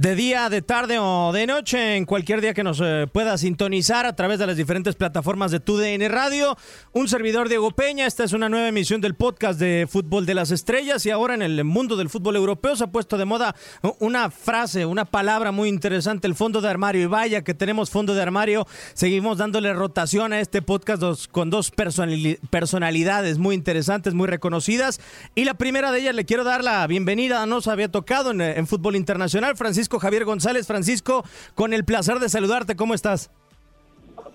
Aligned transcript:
De 0.00 0.14
día, 0.14 0.48
de 0.48 0.62
tarde 0.62 0.98
o 0.98 1.30
de 1.30 1.46
noche, 1.46 1.96
en 1.96 2.06
cualquier 2.06 2.40
día 2.40 2.54
que 2.54 2.64
nos 2.64 2.80
eh, 2.82 3.06
pueda 3.12 3.36
sintonizar 3.36 4.06
a 4.06 4.16
través 4.16 4.38
de 4.38 4.46
las 4.46 4.56
diferentes 4.56 4.94
plataformas 4.94 5.50
de 5.50 5.60
TUDN 5.60 6.08
Radio. 6.08 6.56
Un 6.92 7.06
servidor 7.06 7.50
Diego 7.50 7.70
Peña, 7.72 8.06
esta 8.06 8.24
es 8.24 8.32
una 8.32 8.48
nueva 8.48 8.68
emisión 8.68 9.02
del 9.02 9.14
podcast 9.14 9.60
de 9.60 9.86
Fútbol 9.90 10.24
de 10.24 10.32
las 10.32 10.52
Estrellas 10.52 11.04
y 11.04 11.10
ahora 11.10 11.34
en 11.34 11.42
el 11.42 11.64
mundo 11.64 11.96
del 11.96 12.08
fútbol 12.08 12.36
europeo 12.36 12.74
se 12.76 12.84
ha 12.84 12.86
puesto 12.86 13.18
de 13.18 13.26
moda 13.26 13.54
una 13.98 14.30
frase, 14.30 14.86
una 14.86 15.04
palabra 15.04 15.52
muy 15.52 15.68
interesante, 15.68 16.26
el 16.26 16.34
fondo 16.34 16.62
de 16.62 16.70
armario. 16.70 17.02
Y 17.02 17.06
vaya 17.06 17.44
que 17.44 17.52
tenemos 17.52 17.90
fondo 17.90 18.14
de 18.14 18.22
armario, 18.22 18.66
seguimos 18.94 19.36
dándole 19.36 19.74
rotación 19.74 20.32
a 20.32 20.40
este 20.40 20.62
podcast 20.62 21.02
con 21.30 21.50
dos 21.50 21.70
personalidades 21.72 23.36
muy 23.36 23.54
interesantes, 23.54 24.14
muy 24.14 24.28
reconocidas. 24.28 24.98
Y 25.34 25.44
la 25.44 25.52
primera 25.52 25.92
de 25.92 26.00
ellas 26.00 26.14
le 26.14 26.24
quiero 26.24 26.42
dar 26.42 26.64
la 26.64 26.86
bienvenida, 26.86 27.44
nos 27.44 27.68
había 27.68 27.90
tocado 27.90 28.30
en, 28.30 28.40
en 28.40 28.66
Fútbol 28.66 28.96
Internacional, 28.96 29.58
Francisco 29.58 29.89
Javier 29.98 30.24
González. 30.24 30.66
Francisco, 30.66 31.24
con 31.54 31.72
el 31.72 31.84
placer 31.84 32.18
de 32.18 32.28
saludarte, 32.28 32.76
¿cómo 32.76 32.94
estás? 32.94 33.30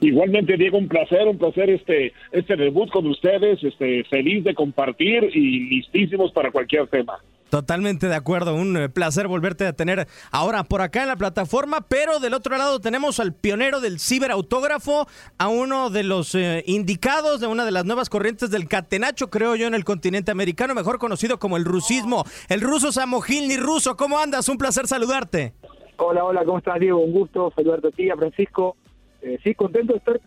Igualmente, 0.01 0.57
Diego, 0.57 0.77
un 0.77 0.87
placer, 0.87 1.27
un 1.27 1.37
placer 1.37 1.69
este, 1.69 2.13
este 2.31 2.55
debut 2.55 2.89
con 2.91 3.07
ustedes, 3.07 3.63
este, 3.63 4.03
feliz 4.05 4.43
de 4.43 4.53
compartir 4.53 5.23
y 5.33 5.69
listísimos 5.69 6.31
para 6.31 6.51
cualquier 6.51 6.87
tema. 6.87 7.19
Totalmente 7.49 8.07
de 8.07 8.15
acuerdo, 8.15 8.55
un 8.55 8.75
eh, 8.75 8.89
placer 8.89 9.27
volverte 9.27 9.67
a 9.67 9.73
tener 9.73 10.07
ahora 10.31 10.63
por 10.63 10.81
acá 10.81 11.03
en 11.03 11.09
la 11.09 11.15
plataforma, 11.15 11.81
pero 11.87 12.19
del 12.19 12.33
otro 12.33 12.57
lado 12.57 12.79
tenemos 12.79 13.19
al 13.19 13.33
pionero 13.33 13.81
del 13.81 13.99
ciberautógrafo, 13.99 15.07
a 15.37 15.47
uno 15.47 15.91
de 15.91 16.03
los 16.03 16.33
eh, 16.33 16.63
indicados 16.65 17.39
de 17.39 17.47
una 17.47 17.63
de 17.63 17.71
las 17.71 17.85
nuevas 17.85 18.09
corrientes 18.09 18.49
del 18.49 18.67
catenacho, 18.67 19.29
creo 19.29 19.55
yo, 19.55 19.67
en 19.67 19.75
el 19.75 19.85
continente 19.85 20.31
americano, 20.31 20.73
mejor 20.73 20.97
conocido 20.97 21.37
como 21.37 21.55
el 21.55 21.65
rusismo, 21.65 22.23
el 22.49 22.61
ruso 22.61 22.91
Samogilny 22.91 23.57
ruso, 23.57 23.95
¿cómo 23.95 24.17
andas? 24.17 24.49
Un 24.49 24.57
placer 24.57 24.87
saludarte. 24.87 25.53
Hola, 25.97 26.25
hola, 26.25 26.43
¿cómo 26.43 26.57
estás 26.57 26.79
Diego? 26.79 26.99
Un 26.99 27.13
gusto 27.13 27.53
saludarte 27.55 27.87
a 27.89 27.91
ti, 27.91 28.09
a 28.09 28.15
Francisco. 28.15 28.75
Eh, 29.21 29.39
sí, 29.43 29.55
contento 29.55 29.93
de 29.93 29.99
estar 29.99 30.19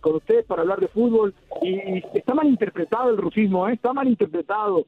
con 0.00 0.16
ustedes 0.16 0.44
para 0.46 0.62
hablar 0.62 0.80
de 0.80 0.88
fútbol 0.88 1.34
y 1.62 2.02
está 2.14 2.34
mal 2.34 2.46
interpretado 2.46 3.10
el 3.10 3.16
rusismo, 3.16 3.68
¿eh? 3.68 3.74
está 3.74 3.92
mal 3.92 4.06
interpretado. 4.06 4.86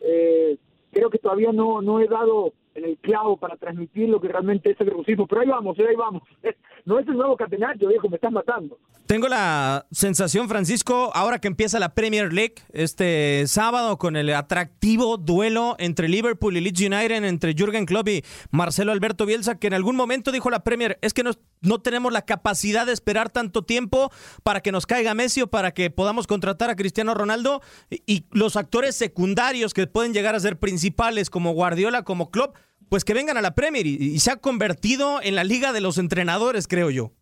Eh, 0.00 0.56
creo 0.96 1.10
que 1.10 1.18
todavía 1.18 1.52
no, 1.52 1.82
no 1.82 2.00
he 2.00 2.08
dado 2.08 2.54
en 2.76 2.84
el 2.84 2.98
clavo 2.98 3.36
para 3.36 3.56
transmitir 3.56 4.08
lo 4.08 4.20
que 4.20 4.28
realmente 4.28 4.70
es 4.70 4.80
el 4.80 4.90
rusismo, 4.90 5.26
pero 5.26 5.40
ahí 5.40 5.48
vamos, 5.48 5.78
ahí 5.78 5.96
vamos. 5.96 6.22
No 6.84 7.00
es 7.00 7.08
el 7.08 7.14
nuevo 7.14 7.36
catenacho, 7.36 7.88
viejo, 7.88 8.08
me 8.08 8.14
estás 8.14 8.30
matando. 8.30 8.78
Tengo 9.06 9.26
la 9.26 9.86
sensación, 9.90 10.48
Francisco, 10.48 11.10
ahora 11.14 11.40
que 11.40 11.48
empieza 11.48 11.80
la 11.80 11.94
Premier 11.94 12.32
League 12.32 12.54
este 12.72 13.44
sábado 13.48 13.98
con 13.98 14.14
el 14.14 14.32
atractivo 14.32 15.16
duelo 15.16 15.74
entre 15.80 16.08
Liverpool 16.08 16.56
y 16.56 16.60
Leeds 16.60 16.82
United, 16.82 17.24
entre 17.24 17.54
Jürgen 17.54 17.86
Klopp 17.86 18.08
y 18.08 18.24
Marcelo 18.52 18.92
Alberto 18.92 19.26
Bielsa, 19.26 19.58
que 19.58 19.66
en 19.66 19.74
algún 19.74 19.96
momento 19.96 20.30
dijo 20.30 20.48
la 20.48 20.62
Premier, 20.62 20.96
es 21.02 21.12
que 21.12 21.24
no, 21.24 21.32
no 21.60 21.80
tenemos 21.80 22.12
la 22.12 22.22
capacidad 22.22 22.86
de 22.86 22.92
esperar 22.92 23.30
tanto 23.30 23.62
tiempo 23.62 24.12
para 24.44 24.60
que 24.60 24.70
nos 24.70 24.86
caiga 24.86 25.14
Messi 25.14 25.42
o 25.42 25.48
para 25.48 25.72
que 25.72 25.90
podamos 25.90 26.28
contratar 26.28 26.70
a 26.70 26.76
Cristiano 26.76 27.14
Ronaldo 27.14 27.62
y, 27.90 28.02
y 28.06 28.26
los 28.30 28.54
actores 28.54 28.94
secundarios 28.94 29.74
que 29.74 29.88
pueden 29.88 30.14
llegar 30.14 30.36
a 30.36 30.40
ser 30.40 30.60
principales 30.60 31.30
como 31.30 31.52
Guardiola, 31.52 32.04
como 32.04 32.30
Klopp, 32.30 32.54
pues 32.88 33.04
que 33.04 33.14
vengan 33.14 33.36
a 33.36 33.42
la 33.42 33.54
Premier 33.54 33.86
y, 33.86 34.18
se 34.18 34.30
ha 34.30 34.36
convertido 34.36 35.20
en 35.22 35.34
la 35.34 35.44
liga 35.44 35.72
de 35.72 35.80
los 35.80 35.98
entrenadores, 35.98 36.68
creo 36.68 36.90
yo. 36.90 37.12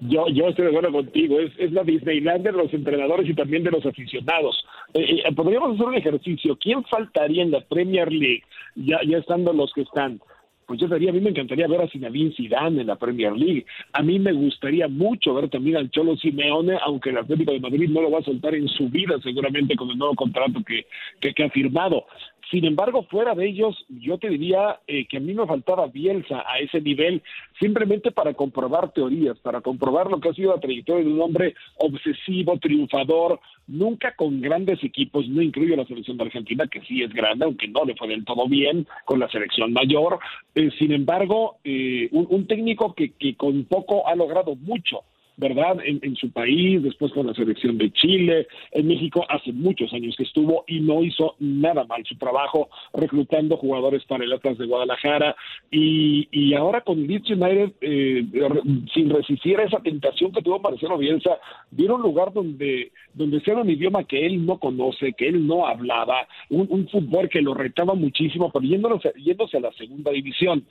Yo, 0.00 0.26
yo 0.28 0.48
estoy 0.48 0.64
de 0.64 0.70
acuerdo 0.70 0.92
contigo, 0.92 1.38
es, 1.38 1.52
es 1.56 1.72
la 1.72 1.84
Disneyland 1.84 2.44
de 2.44 2.52
los 2.52 2.72
entrenadores 2.74 3.28
y 3.28 3.34
también 3.34 3.62
de 3.62 3.70
los 3.70 3.86
aficionados. 3.86 4.64
Eh, 4.92 5.22
eh, 5.24 5.32
podríamos 5.34 5.74
hacer 5.74 5.86
un 5.86 5.94
ejercicio, 5.94 6.56
¿quién 6.56 6.84
faltaría 6.84 7.42
en 7.42 7.52
la 7.52 7.60
Premier 7.60 8.12
League, 8.12 8.42
ya, 8.74 8.98
ya 9.06 9.18
estando 9.18 9.52
los 9.52 9.72
que 9.72 9.82
están? 9.82 10.20
Pues 10.66 10.80
yo 10.80 10.88
diría, 10.88 11.10
a 11.10 11.12
mí 11.12 11.20
me 11.20 11.30
encantaría 11.30 11.68
ver 11.68 11.82
a 11.82 11.88
Zinedine 11.88 12.34
Zidane 12.34 12.80
en 12.80 12.86
la 12.86 12.96
Premier 12.96 13.32
League. 13.32 13.66
A 13.92 14.02
mí 14.02 14.18
me 14.18 14.32
gustaría 14.32 14.88
mucho 14.88 15.34
ver 15.34 15.50
también 15.50 15.76
al 15.76 15.90
Cholo 15.90 16.16
Simeone, 16.16 16.78
aunque 16.82 17.10
el 17.10 17.18
Atlético 17.18 17.52
de 17.52 17.60
Madrid 17.60 17.90
no 17.90 18.00
lo 18.00 18.10
va 18.10 18.20
a 18.20 18.24
soltar 18.24 18.54
en 18.54 18.68
su 18.68 18.88
vida 18.88 19.16
seguramente 19.22 19.76
con 19.76 19.90
el 19.90 19.98
nuevo 19.98 20.14
contrato 20.14 20.60
que, 20.66 20.86
que 21.32 21.44
ha 21.44 21.50
firmado. 21.50 22.06
Sin 22.50 22.64
embargo, 22.64 23.04
fuera 23.10 23.34
de 23.34 23.46
ellos, 23.46 23.84
yo 23.88 24.18
te 24.18 24.28
diría 24.28 24.80
eh, 24.86 25.06
que 25.06 25.16
a 25.16 25.20
mí 25.20 25.34
me 25.34 25.46
faltaba 25.46 25.86
Bielsa 25.86 26.44
a 26.46 26.58
ese 26.58 26.80
nivel, 26.80 27.22
simplemente 27.60 28.10
para 28.10 28.34
comprobar 28.34 28.92
teorías, 28.92 29.38
para 29.38 29.60
comprobar 29.60 30.10
lo 30.10 30.20
que 30.20 30.28
ha 30.28 30.34
sido 30.34 30.54
la 30.54 30.60
trayectoria 30.60 31.04
de 31.04 31.10
un 31.10 31.20
hombre 31.20 31.54
obsesivo, 31.76 32.58
triunfador, 32.58 33.40
nunca 33.66 34.14
con 34.14 34.40
grandes 34.40 34.82
equipos, 34.84 35.26
no 35.28 35.42
incluyo 35.42 35.76
la 35.76 35.86
selección 35.86 36.16
de 36.16 36.24
Argentina, 36.24 36.66
que 36.66 36.80
sí 36.82 37.02
es 37.02 37.12
grande, 37.12 37.44
aunque 37.44 37.68
no 37.68 37.84
le 37.84 37.94
fue 37.96 38.08
del 38.08 38.24
todo 38.24 38.46
bien 38.48 38.86
con 39.04 39.18
la 39.18 39.28
selección 39.28 39.72
mayor. 39.72 40.18
Eh, 40.54 40.70
sin 40.78 40.92
embargo, 40.92 41.56
eh, 41.64 42.08
un, 42.12 42.46
técnico 42.46 42.94
que, 42.94 43.12
que 43.12 43.36
con 43.36 43.64
poco 43.64 44.06
ha 44.06 44.14
logrado 44.14 44.54
mucho 44.54 45.00
¿verdad? 45.36 45.78
En, 45.84 46.14
su 46.16 46.30
país, 46.30 46.82
después 46.82 47.12
con 47.12 47.26
la 47.26 47.34
selección 47.34 47.76
de 47.76 47.90
Chile, 47.92 48.46
en 48.70 48.86
México 48.86 49.24
hace 49.28 49.52
muchos 49.52 49.92
años 49.92 50.14
que 50.16 50.22
estuvo 50.22 50.64
y 50.68 50.80
no 50.80 51.02
hizo 51.02 51.34
nada 51.40 51.84
mal 51.84 52.04
su 52.04 52.16
trabajo 52.16 52.68
reclutando 52.92 53.56
jugadores 53.56 54.04
para 54.04 54.24
el 54.24 54.32
Atlas 54.32 54.58
de 54.58 54.66
Guadalajara 54.66 55.34
y, 55.70 56.28
y 56.30 56.54
ahora 56.54 56.82
con 56.82 57.04
Leeds 57.06 57.30
United, 57.30 57.72
eh, 57.80 58.24
sin 58.92 59.10
resistir 59.10 59.58
a 59.58 59.64
esa 59.64 59.80
tentación 59.80 60.32
que 60.32 60.42
tuvo 60.42 60.60
Marcelo 60.60 60.98
Bielsa, 60.98 61.38
vieron 61.70 61.94
un 61.94 62.02
lugar 62.02 62.32
donde, 62.32 62.92
donde 63.12 63.40
sea 63.40 63.56
un 63.56 63.70
idioma 63.70 64.04
que 64.04 64.26
él 64.26 64.44
no 64.44 64.58
conoce, 64.58 65.12
que 65.12 65.28
él 65.28 65.46
no 65.46 65.66
hablaba, 65.66 66.26
un, 66.50 66.88
fútbol 66.88 67.28
que 67.28 67.40
lo 67.40 67.54
retaba 67.54 67.94
muchísimo, 67.94 68.50
pero 68.52 68.64
yéndose, 68.64 69.12
yéndose 69.16 69.56
a 69.56 69.60
la 69.60 69.72
segunda 69.72 70.10
división. 70.10 70.64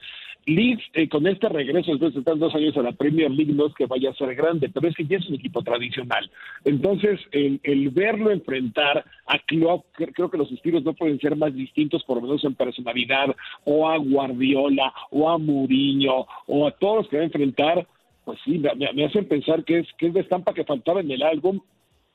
Leeds, 0.46 0.84
eh, 0.94 1.08
con 1.08 1.26
este 1.28 1.48
regreso 1.50 1.92
después 1.92 2.14
de 2.14 2.20
estar 2.20 2.38
dos 2.38 2.54
años 2.56 2.76
a 2.78 2.82
la 2.82 2.92
Premier 2.92 3.32
League, 3.32 3.54
no 3.54 3.68
es 3.68 3.74
que 3.74 3.86
vaya 3.86 4.10
a 4.10 4.16
ser 4.16 4.36
grande, 4.36 4.70
pero 4.70 4.88
es 4.88 4.96
que 4.96 5.06
ya 5.06 5.18
es 5.18 5.28
un 5.28 5.36
equipo 5.36 5.64
tradicional. 5.64 6.30
Entonces, 6.66 7.20
el, 7.32 7.60
el 7.64 7.90
verlo 7.90 8.32
enfrentar 8.32 9.06
a 9.26 9.40
Klopp, 9.40 9.86
creo 9.94 10.30
que 10.30 10.38
los 10.38 10.52
estilos 10.52 10.84
no 10.84 10.94
pueden 10.94 11.20
ser 11.20 11.36
más 11.36 11.54
distintos, 11.54 12.04
por 12.04 12.18
lo 12.18 12.24
menos 12.24 12.44
en 12.44 12.56
personalidad, 12.56 13.36
o 13.64 13.88
a 13.90 13.98
Guardiola, 13.98 14.94
o 15.12 15.30
a 15.30 15.38
Mourinho, 15.38 16.28
o 16.48 16.68
a 16.68 16.72
todos 16.72 16.98
los 16.98 17.08
que 17.08 17.18
va 17.18 17.24
a 17.24 17.28
enfrentar, 17.28 17.88
pues 18.26 18.40
sí, 18.46 18.62
me, 18.94 19.06
hacen 19.06 19.28
pensar 19.28 19.64
que 19.64 19.80
es, 19.80 19.88
que 19.98 20.08
es 20.08 20.14
de 20.14 20.22
estampa 20.22 20.54
que 20.54 20.64
faltaba 20.64 21.02
en 21.02 21.12
el 21.12 21.24
álbum, 21.24 21.60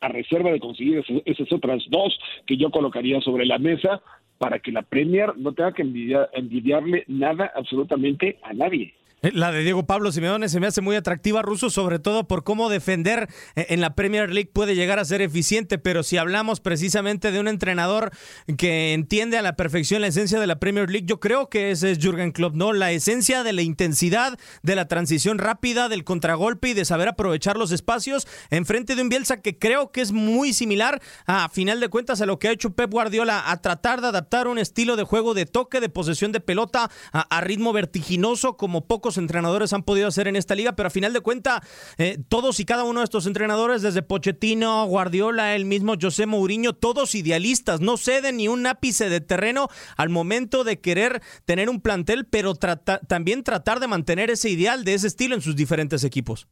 a 0.01 0.09
reserva 0.09 0.53
de 0.53 0.61
conseguir 0.61 1.05
esas 1.25 1.53
otras 1.53 1.83
dos 1.89 2.17
que 2.47 2.57
yo 2.57 2.71
colocaría 2.71 3.21
sobre 3.21 3.47
la 3.47 3.59
mesa, 3.59 4.01
para 4.39 4.61
que 4.61 4.73
la 4.73 4.83
Premier 4.83 5.37
no 5.37 5.53
tenga 5.53 5.73
que 5.73 5.83
envidiarle 5.83 7.05
nada 7.09 7.53
absolutamente 7.55 8.39
a 8.43 8.53
nadie. 8.55 8.95
Eh, 9.23 9.33
la 9.35 9.51
de 9.51 9.63
Diego 9.63 9.85
Pablo 9.85 10.13
Simeone 10.13 10.49
se 10.49 10.61
me 10.61 10.69
hace 10.69 10.81
muy 10.81 10.95
atractiva, 10.95 11.43
Ruso, 11.43 11.71
sobre 11.71 11.99
todo 11.99 12.29
por 12.29 12.45
cómo 12.45 12.69
defender 12.69 13.29
eh, 13.57 13.67
en 13.71 13.81
la 13.81 13.95
Premier 13.95 14.31
League 14.31 14.51
puede 14.53 14.77
llegar 14.77 15.01
a 15.01 15.05
ser 15.05 15.23
eficiente, 15.23 15.79
pero 15.79 16.05
si 16.05 16.19
hablamos 16.19 16.61
precisamente 16.61 17.33
de 17.33 17.41
un 17.41 17.49
entrenador 17.49 18.13
que 18.57 18.93
entiende 18.93 19.37
a 19.37 19.43
la 19.43 19.57
perfección 19.57 20.03
la 20.03 20.07
esencia 20.07 20.39
de 20.39 20.47
la 20.47 20.61
Premier 20.61 20.89
League, 20.89 21.07
yo 21.07 21.19
creo 21.19 21.49
que 21.49 21.73
ese 21.73 21.91
es 21.91 21.99
Jürgen 21.99 22.31
Klopp, 22.31 22.55
¿no? 22.55 22.73
La 22.73 22.93
esencia 22.93 23.43
de 23.43 23.53
la 23.53 23.63
intensidad, 23.63 24.39
de 24.63 24.77
la 24.77 24.87
transición 24.87 25.39
rápida, 25.39 25.89
del 25.89 26.05
contragolpe 26.05 26.69
y 26.69 26.75
de 26.75 26.85
saber 26.85 27.09
aprovechar 27.09 27.57
los 27.57 27.73
espacios 27.73 28.29
en 28.51 28.67
frente 28.67 28.95
de 28.95 29.03
un 29.03 29.09
Bielsa 29.09 29.41
que 29.41 29.59
creo 29.59 29.91
que 29.91 30.01
es 30.01 30.13
muy 30.13 30.53
similar 30.53 31.03
a 31.27 31.49
final 31.49 31.81
de 31.81 31.89
cuentas 31.89 32.21
a 32.21 32.27
lo 32.27 32.39
que 32.39 32.49
ha 32.49 32.53
hecho 32.53 32.71
Pep 32.71 32.91
Guardiola, 32.91 33.51
a 33.51 33.61
tratar 33.61 34.01
de 34.01 34.09
adaptar 34.09 34.47
un 34.47 34.59
estilo 34.59 34.95
de 34.95 35.03
juego 35.03 35.35
de 35.35 35.47
toque, 35.47 35.81
de 35.81 35.89
posesión 35.89 36.31
de 36.31 36.41
pelota 36.41 36.91
a, 37.13 37.37
a 37.37 37.41
ritmo 37.41 37.73
vertiginoso 37.73 38.57
como 38.57 38.87
poco 38.87 39.08
entrenadores 39.17 39.73
han 39.73 39.83
podido 39.83 40.09
hacer 40.09 40.29
en 40.29 40.37
esta 40.37 40.55
liga, 40.55 40.73
pero 40.73 40.89
a 40.89 40.91
final 40.91 41.13
de 41.13 41.21
cuenta, 41.21 41.63
eh, 41.97 42.19
todos 42.29 42.61
y 42.61 42.65
cada 42.65 42.85
uno 42.85 43.01
de 43.01 43.05
estos 43.05 43.27
entrenadores, 43.27 43.81
desde 43.81 44.03
Pochettino, 44.03 44.85
Guardiola, 44.87 45.57
el 45.57 45.65
mismo 45.65 45.95
José 46.01 46.27
Mourinho, 46.27 46.75
todos 46.75 47.15
idealistas, 47.15 47.81
no 47.81 47.97
ceden 47.97 48.37
ni 48.37 48.49
un 48.49 48.67
ápice 48.67 49.09
de 49.09 49.21
terreno 49.21 49.69
al 49.97 50.11
momento 50.11 50.65
de 50.65 50.81
querer 50.81 51.23
tener 51.47 51.71
un 51.71 51.81
plantel, 51.81 52.27
pero 52.27 52.55
también 52.55 53.45
tratar 53.45 53.81
de 53.81 53.87
mantener 53.87 54.31
ese 54.31 54.51
ideal 54.51 54.85
de 54.85 54.95
ese 54.95 55.07
estilo 55.07 55.35
en 55.35 55.41
sus 55.41 55.57
diferentes 55.57 56.05
equipos. 56.05 56.49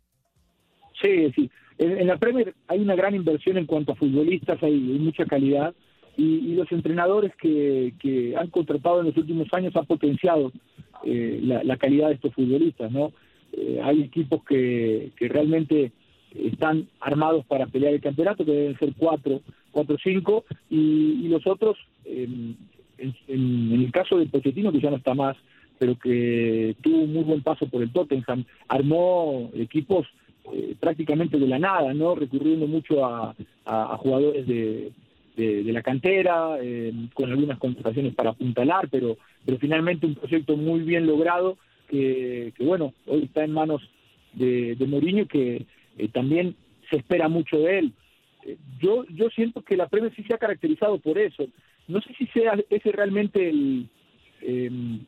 Sí, 1.03 1.31
sí. 1.35 1.51
En, 1.79 2.07
la 2.07 2.17
Premier 2.17 2.55
hay 2.69 2.81
una 2.81 2.95
gran 2.95 3.15
inversión 3.15 3.59
en 3.59 3.67
cuanto 3.67 3.93
a 3.93 3.97
futbolistas, 3.97 4.63
hay, 4.63 4.75
mucha 4.75 5.25
calidad. 5.27 5.75
Y, 6.17 6.55
los 6.55 6.71
entrenadores 6.73 7.33
que, 7.37 7.93
que, 8.01 8.35
han 8.37 8.49
contratado 8.49 9.01
en 9.01 9.07
los 9.07 9.17
últimos 9.19 9.49
años 9.53 9.77
han 9.77 9.85
potenciado 9.85 10.51
eh, 11.05 11.41
la, 11.43 11.77
calidad 11.77 12.09
de 12.09 12.15
estos 12.15 12.35
futbolistas, 12.35 12.91
¿no? 12.91 13.13
Eh, 13.53 13.81
hay 13.83 14.03
equipos 14.03 14.43
que, 14.45 15.13
que 15.17 15.29
realmente 15.29 15.93
están 16.35 16.89
armados 17.01 17.45
para 17.47 17.67
pelear 17.67 17.95
el 17.95 18.01
campeonato, 18.01 18.45
que 18.45 18.53
deben 18.53 18.79
ser 18.79 18.93
cuatro, 18.97 19.41
cuatro 19.73 19.97
o 19.97 19.99
cinco, 20.03 20.45
y, 20.71 21.29
los 21.29 21.47
otros, 21.47 21.77
en, 22.05 22.57
el 22.99 23.91
caso 23.93 24.19
de 24.19 24.27
Pochettino, 24.27 24.73
que 24.73 24.81
ya 24.81 24.91
no 24.91 24.97
está 24.97 25.15
más, 25.15 25.37
pero 25.79 25.99
que 25.99 26.77
tuvo 26.83 26.99
un 27.03 27.13
muy 27.13 27.25
buen 27.25 27.43
paso 27.43 27.67
por 27.67 27.83
el 27.83 27.93
Tottenham, 27.93 28.45
armó 28.69 29.51
equipos 29.55 30.07
eh, 30.53 30.77
prácticamente 30.79 31.39
de 31.39 31.47
la 31.49 31.59
nada, 31.59 31.93
¿no? 31.93 32.15
Recurriendo 32.15 32.67
mucho 32.67 33.05
a, 33.05 33.35
jugadores 33.99 34.47
de, 34.47 34.93
de, 35.37 35.73
la 35.73 35.83
cantera, 35.83 36.57
eh, 36.61 36.93
con 37.15 37.31
algunas 37.31 37.59
contrataciones 37.59 38.15
para 38.15 38.31
apuntalar, 38.31 38.89
pero, 38.91 39.19
pero 39.45 39.59
finalmente 39.59 40.07
un 40.07 40.15
proyecto 40.15 40.57
muy 40.57 40.81
bien 40.81 41.07
logrado 41.07 41.59
que, 41.89 42.53
bueno, 42.59 42.95
hoy 43.07 43.25
está 43.25 43.45
en 43.45 43.53
manos 43.53 43.83
de, 44.33 44.75
de 44.77 44.87
Mourinho 44.87 45.27
que 45.27 45.67
eh, 45.99 46.09
también 46.09 46.57
se 46.91 46.97
espera 46.97 47.29
mucho 47.29 47.59
de 47.59 47.79
él. 47.79 47.93
Eh, 48.45 48.57
yo, 48.81 49.05
yo 49.11 49.29
siento 49.31 49.63
que 49.63 49.77
la 49.77 49.89
Premier 49.89 50.15
sí 50.15 50.23
se 50.25 50.35
ha 50.35 50.39
caracterizado 50.39 50.99
por 50.99 51.19
eso. 51.19 51.47
No 51.89 52.01
sé 52.01 52.15
si 52.15 52.27
sea 52.29 52.55
ese 52.71 52.93
realmente 52.93 53.49
el, 53.49 53.89
em, 54.43 55.01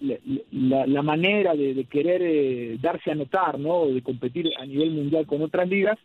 la, 0.00 0.86
la, 0.86 1.02
manera 1.02 1.54
de, 1.54 1.84
querer 1.84 2.22
eh, 2.22 2.78
darse 2.80 3.10
a 3.10 3.14
notar, 3.14 3.58
¿no? 3.58 3.86
De 3.86 4.02
competir 4.02 4.50
a 4.58 4.64
nivel 4.64 4.90
mundial 4.92 5.26
con 5.26 5.42
otras 5.42 5.68
ligas, 5.68 5.98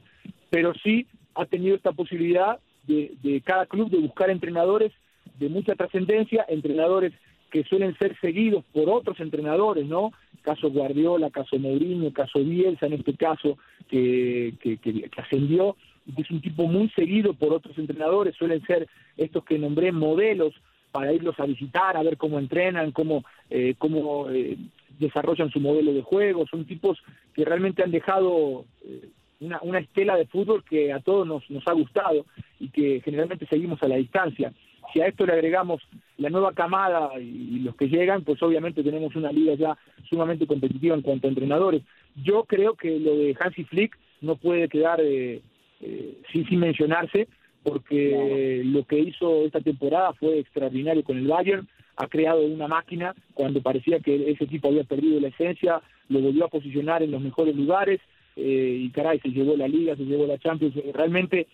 pero 0.49 0.73
sí 0.83 1.05
ha 1.35 1.45
tenido 1.45 1.75
esta 1.75 1.91
posibilidad 1.91 2.59
de, 2.89 3.41
cada 3.41 3.65
club 3.65 3.89
de 3.89 3.99
buscar 3.99 4.29
entrenadores 4.29 4.91
de 5.37 5.49
mucha 5.49 5.75
trascendencia, 5.75 6.45
entrenadores 6.47 7.13
que 7.51 7.63
suelen 7.63 7.97
ser 7.97 8.17
seguidos 8.19 8.63
por 8.73 8.89
otros 8.89 9.19
entrenadores, 9.19 9.85
¿no? 9.85 10.11
Caso 10.41 10.69
Guardiola, 10.69 11.29
caso 11.29 11.57
Mourinho, 11.57 12.11
caso 12.13 12.39
Bielsa 12.39 12.85
en 12.87 12.93
este 12.93 13.15
caso, 13.15 13.57
que, 13.89 14.53
que, 14.61 14.77
que, 14.77 15.09
ascendió, 15.17 15.75
que 16.15 16.21
es 16.21 16.31
un 16.31 16.41
tipo 16.41 16.67
muy 16.67 16.89
seguido 16.89 17.33
por 17.33 17.53
otros 17.53 17.77
entrenadores, 17.77 18.35
suelen 18.35 18.61
ser 18.65 18.87
estos 19.17 19.43
que 19.45 19.57
nombré 19.57 19.91
modelos 19.91 20.53
para 20.91 21.13
irlos 21.13 21.39
a 21.39 21.45
visitar, 21.45 21.97
a 21.97 22.03
ver 22.03 22.17
cómo 22.17 22.39
entrenan, 22.39 22.91
cómo, 22.91 23.23
eh, 23.49 23.75
cómo 23.77 24.29
eh, 24.29 24.57
desarrollan 24.99 25.49
su 25.51 25.59
modelo 25.59 25.93
de 25.93 26.01
juego, 26.01 26.45
son 26.47 26.65
tipos 26.65 26.97
que 27.33 27.45
realmente 27.45 27.83
han 27.83 27.91
dejado 27.91 28.65
eh, 28.83 29.09
una, 29.39 29.59
una 29.61 29.79
estela 29.79 30.15
de 30.15 30.25
fútbol 30.25 30.63
que 30.63 30.91
a 30.91 30.99
todos 30.99 31.27
nos, 31.27 31.49
nos 31.49 31.67
ha 31.67 31.73
gustado 31.73 32.25
y 32.59 32.69
que 32.69 33.01
generalmente 33.03 33.47
seguimos 33.47 33.81
a 33.83 33.87
la 33.87 33.95
distancia. 33.95 34.53
Si 34.93 35.01
a 35.01 35.07
esto 35.07 35.25
le 35.25 35.33
agregamos 35.33 35.81
la 36.17 36.29
nueva 36.29 36.53
camada 36.53 37.19
y, 37.19 37.59
los 37.59 37.75
que 37.75 37.87
llegan, 37.87 38.23
pues 38.23 38.41
obviamente 38.41 38.83
tenemos 38.83 39.15
una 39.15 39.31
liga 39.31 39.53
ya 39.53 39.77
sumamente 40.09 40.47
competitiva 40.47 40.95
en 40.95 41.01
cuanto 41.01 41.27
a 41.27 41.29
entrenadores. 41.29 41.83
Yo 42.15 42.43
creo 42.45 42.73
que 42.73 42.99
lo 42.99 43.15
de 43.15 43.35
Hansi 43.39 43.65
Flick 43.65 43.97
no 44.21 44.35
puede 44.35 44.67
quedar 44.67 44.99
eh, 45.01 45.41
eh, 45.81 46.17
sin, 46.31 46.47
sin 46.47 46.59
mencionarse, 46.59 47.27
porque 47.63 48.61
lo 48.65 48.83
que 48.85 48.99
hizo 48.99 49.45
esta 49.45 49.61
temporada 49.61 50.13
fue 50.13 50.39
extraordinario 50.39 51.03
con 51.03 51.17
el 51.17 51.27
Bayern, 51.27 51.67
ha 51.97 52.07
creado 52.07 52.41
una 52.45 52.67
máquina 52.67 53.13
cuando 53.33 53.61
parecía 53.61 53.99
que 53.99 54.31
ese 54.31 54.45
equipo 54.45 54.69
había 54.69 54.85
perdido 54.85 55.19
la 55.19 55.27
esencia, 55.27 55.81
lo 56.07 56.21
volvió 56.21 56.45
a 56.45 56.49
posicionar 56.49 57.03
en 57.03 57.11
los 57.11 57.21
mejores 57.21 57.55
lugares, 57.55 57.99
eh, 58.39 58.77
y 58.81 58.89
caray, 58.89 59.19
se 59.19 59.29
llevó 59.29 59.55
la 59.55 59.67
Liga, 59.67 59.95
se 59.95 60.05
llevó 60.05 60.25
la 60.25 60.37
Champions, 60.37 60.75
realmente 60.93 61.47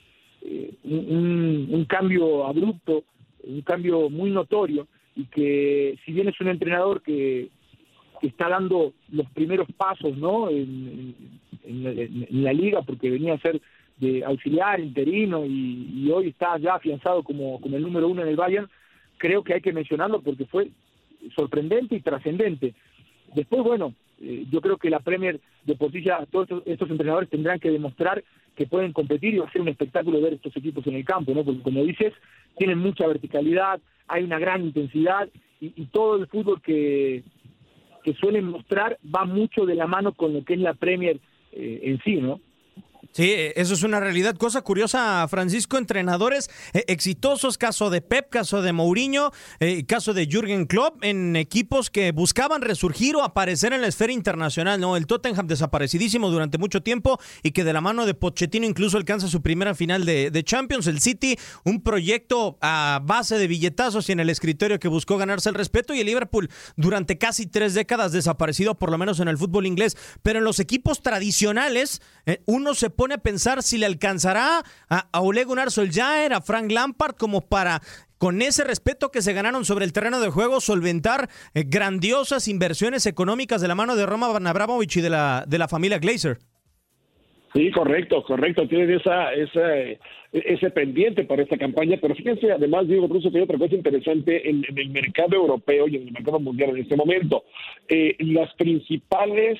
un, 0.84 1.68
un, 1.72 1.86
cambio 1.86 2.46
abrupto 2.46 3.04
un 3.46 3.62
cambio 3.62 4.10
muy 4.10 4.32
notorio 4.32 4.88
y 5.16 5.26
que 5.26 5.98
si 6.04 6.12
bien 6.12 6.28
es 6.28 6.40
un 6.42 6.50
entrenador 6.50 7.02
que, 7.02 7.50
está 8.22 8.50
dando 8.50 8.94
los 9.12 9.30
primeros 9.32 9.68
pasos 9.78 10.18
¿no? 10.18 10.50
En, 10.50 11.14
la, 12.32 12.54
liga 12.54 12.82
porque 12.82 13.12
venía 13.12 13.34
a 13.34 13.40
ser 13.40 13.62
de 13.98 14.24
auxiliar, 14.26 14.80
interino 14.80 15.46
y, 15.46 16.10
hoy 16.12 16.30
está 16.30 16.58
ya 16.58 16.76
afianzado 16.76 17.22
como, 17.24 17.62
como 17.62 17.78
el 17.78 17.84
número 17.84 18.08
uno 18.08 18.24
en 18.24 18.30
el 18.30 18.36
Bayern, 18.36 18.68
creo 19.18 19.44
que 19.44 19.54
hay 19.54 19.62
que 19.62 19.74
mencionarlo 19.74 20.22
porque 20.22 20.46
fue 20.46 20.70
sorprendente 21.36 21.96
y 21.96 22.02
trascendente. 22.02 22.74
Después, 23.36 23.64
bueno, 23.64 23.94
eh, 24.22 24.46
yo 24.50 24.62
creo 24.62 24.78
que 24.78 24.90
la 24.90 25.00
Premier 25.00 25.40
de 25.66 25.76
Portilla, 25.76 26.26
todos 26.32 26.48
estos, 26.66 26.90
entrenadores 26.90 27.30
tendrán 27.30 27.60
que 27.60 27.72
demostrar 27.72 28.24
que 28.56 28.68
pueden 28.68 28.94
competir 28.94 29.34
y 29.34 29.40
va 29.40 29.48
a 29.48 29.52
ser 29.52 29.62
un 29.62 29.68
espectáculo 29.68 30.22
ver 30.22 30.34
estos 30.34 30.56
equipos 30.56 30.86
en 30.88 30.96
el 30.96 31.06
campo, 31.06 31.34
¿no? 31.34 31.44
Porque 31.44 31.62
como 31.62 31.84
dices, 31.84 32.14
tienen 32.58 32.80
mucha 32.80 33.06
verticalidad, 33.08 33.82
hay 34.08 34.24
una 34.24 34.40
gran 34.40 34.64
intensidad 34.64 35.30
y, 35.60 35.86
todo 35.86 36.18
el 36.18 36.28
fútbol 36.28 36.62
que, 36.62 37.24
que 38.04 38.14
suelen 38.14 38.46
mostrar 38.46 38.98
va 39.04 39.26
mucho 39.26 39.66
de 39.66 39.76
la 39.76 39.88
mano 39.88 40.14
con 40.14 40.34
lo 40.34 40.44
que 40.44 40.54
es 40.54 40.60
la 40.60 40.74
Premier 40.74 41.20
eh, 41.52 41.80
en 41.84 42.00
sí, 42.04 42.18
¿no? 42.18 42.40
Sí, 43.13 43.34
eso 43.56 43.74
es 43.74 43.84
una 43.84 44.00
realidad. 44.00 44.36
Cosa 44.36 44.62
curiosa, 44.62 45.28
Francisco, 45.28 45.78
entrenadores 45.78 46.50
eh, 46.74 46.84
exitosos, 46.88 47.57
caso 47.57 47.90
de 47.90 48.02
Pep, 48.02 48.30
caso 48.30 48.62
de 48.62 48.74
Mourinho, 48.74 49.31
eh, 49.60 49.86
caso 49.86 50.13
de 50.13 50.28
Jürgen 50.28 50.66
Klopp, 50.66 51.04
en 51.04 51.36
equipos 51.36 51.90
que 51.90 52.12
buscaban 52.12 52.62
resurgir 52.62 53.16
o 53.16 53.24
aparecer 53.24 53.74
en 53.74 53.81
la 53.81 53.88
esfera 53.88 54.12
internacional, 54.12 54.80
¿no? 54.80 54.98
El 54.98 55.07
Tottenham 55.07 55.48
desaparecidísimo 55.48 56.30
durante 56.30 56.57
mucho 56.57 56.81
tiempo 56.81 57.19
y 57.44 57.52
que 57.52 57.63
de 57.63 57.74
la 57.74 57.81
mano 57.81 58.06
de 58.06 58.13
Pochettino 58.13 58.66
incluso 58.66 58.98
alcanza 58.98 59.28
su 59.28 59.42
primera 59.42 59.75
final 59.75 60.06
de, 60.06 60.44
Champions. 60.46 60.88
El 60.88 61.00
City, 61.00 61.38
un 61.63 61.81
proyecto 61.81 62.57
a 62.62 63.02
base 63.04 63.38
de 63.38 63.48
billetazos 63.48 64.10
y 64.10 64.12
en 64.12 64.19
el 64.19 64.30
escritorio 64.30 64.80
que 64.80 64.88
buscó 64.88 65.18
ganarse 65.18 65.50
el 65.50 65.56
respeto 65.56 65.94
y 65.94 66.02
el 66.02 66.06
Liverpool 66.06 66.50
durante 66.75 67.18
casi 67.18 67.48
tres 67.48 67.74
décadas 67.74 68.12
desaparecido, 68.12 68.75
por 68.75 68.92
lo 68.92 68.98
menos 68.98 69.19
en 69.19 69.28
el 69.28 69.38
fútbol 69.38 69.66
inglés. 69.66 69.98
Pero 70.22 70.40
en 70.40 70.46
los 70.46 70.60
equipos 70.60 71.02
tradicionales, 71.02 72.02
eh, 72.25 72.42
uno 72.46 72.75
se 72.75 72.90
pone 72.95 73.15
a 73.15 73.19
pensar 73.19 73.63
si 73.63 73.77
le 73.77 73.86
alcanzará 73.86 74.63
a, 74.89 75.07
a 75.12 75.21
Ole 75.21 75.44
Gunnar 75.44 75.71
Solskjaer, 75.71 76.33
a 76.33 76.42
Frank 76.42 76.71
Lampard, 76.71 77.15
como 77.15 77.42
para 77.42 77.81
con 78.18 78.42
ese 78.42 78.63
respeto 78.63 79.12
que 79.12 79.21
se 79.21 79.33
ganaron 79.33 79.65
sobre 79.65 79.86
el 79.86 79.94
terreno 79.94 80.19
de 80.19 80.30
juego, 80.30 80.62
solventar 80.62 81.30
eh, 81.53 81.63
grandiosas 81.68 82.47
inversiones 82.47 83.06
económicas 83.06 83.62
de 83.62 83.68
la 83.68 83.75
mano 83.75 83.95
de 83.95 84.06
Roma 84.06 84.27
Abramovich 84.27 84.97
y 84.97 85.01
de 85.01 85.09
la, 85.09 85.44
de 85.47 85.57
la 85.57 85.68
familia 85.68 86.00
Glazer. 86.00 86.38
Sí, 87.53 87.71
correcto, 87.71 88.21
correcto. 88.24 88.68
Tienen 88.68 88.92
esa, 88.92 89.31
esa, 89.33 89.62
ese 90.33 90.69
pendiente 90.71 91.24
para 91.24 91.44
esta 91.44 91.57
campaña, 91.57 91.97
pero 92.01 92.13
fíjense, 92.13 92.51
además, 92.51 92.86
digo, 92.86 93.06
incluso 93.06 93.31
que 93.31 93.38
hay 93.38 93.44
otra 93.44 93.57
cosa 93.57 93.75
interesante 93.75 94.50
en, 94.50 94.65
el 94.75 94.89
mercado 94.89 95.38
europeo 95.38 95.88
y 95.88 95.95
en 95.95 96.07
el 96.07 96.12
mercado 96.12 96.39
mundial 96.39 96.71
en 96.71 96.78
este 96.80 96.97
momento. 96.97 97.45
Eh, 97.87 98.18
las 98.19 98.54
principales 98.56 99.57